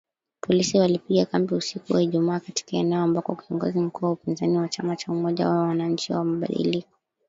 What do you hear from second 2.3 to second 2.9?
katika